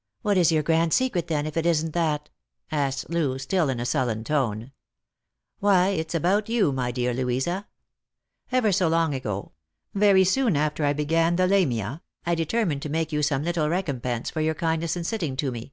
[0.22, 2.30] "What is your grand secret, then, if it isn't that P"
[2.76, 4.70] asked Loo, still in a sullen tone."
[5.58, 7.66] Why, it's about you, my dear Louisa.
[8.52, 9.50] Ever so long ago,
[9.92, 14.30] very soon after I began the' Lamia,' I determined to make you some little recompense
[14.30, 15.72] for your kindness in sitting to me."